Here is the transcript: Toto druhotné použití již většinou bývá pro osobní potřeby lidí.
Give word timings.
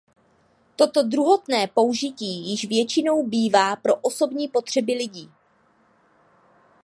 Toto 0.75 1.03
druhotné 1.03 1.67
použití 1.67 2.49
již 2.51 2.65
většinou 2.65 3.27
bývá 3.27 3.75
pro 3.75 3.95
osobní 3.95 4.47
potřeby 4.47 4.93
lidí. 4.93 5.31